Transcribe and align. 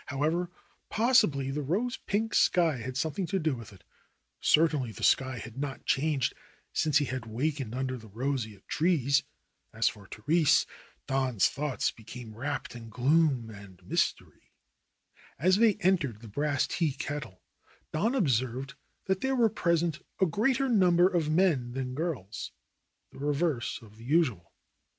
However, 0.07 0.49
possibly 0.89 1.51
the 1.51 1.61
rose 1.61 1.97
pink 1.97 2.33
sky 2.33 2.77
had 2.77 2.97
something 2.97 3.27
to 3.27 3.37
do 3.37 3.53
with 3.53 3.71
it. 3.71 3.83
Certainly 4.39 4.93
the 4.93 5.03
sky 5.03 5.37
had 5.37 5.59
not 5.59 5.85
changed 5.85 6.33
since 6.73 6.97
he 6.97 7.05
had 7.05 7.27
wakened 7.27 7.75
under 7.75 7.97
the 7.97 8.07
roseate 8.07 8.67
trees. 8.67 9.21
As 9.71 9.87
for 9.87 10.07
Therese, 10.07 10.65
Don's 11.05 11.47
thoughts 11.49 11.91
became 11.91 12.33
wrapped 12.33 12.75
in 12.75 12.89
gloom 12.89 13.51
and 13.51 13.85
mystery. 13.85 14.51
As 15.37 15.57
they 15.57 15.75
entered 15.75 16.21
the 16.21 16.27
Brass 16.27 16.65
Tea 16.65 16.93
Kettle 16.93 17.43
Don 17.91 18.15
observed 18.15 18.73
that 19.05 19.21
there 19.21 19.35
were 19.35 19.49
present 19.51 20.03
a 20.19 20.25
greater 20.25 20.67
number 20.67 21.07
of 21.07 21.29
men 21.29 21.73
than 21.73 21.93
girls, 21.93 22.51
the 23.11 23.19
reverse 23.19 23.79
of 23.83 23.97
the 23.97 24.03
usual. 24.05 24.51